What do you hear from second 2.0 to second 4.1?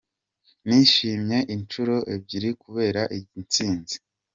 ebyiri kubera iyi ntsinzi!”.